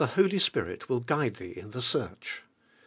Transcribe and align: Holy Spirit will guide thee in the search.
Holy 0.15 0.39
Spirit 0.39 0.89
will 0.89 0.99
guide 1.01 1.35
thee 1.35 1.53
in 1.55 1.69
the 1.69 1.79
search. 1.83 2.41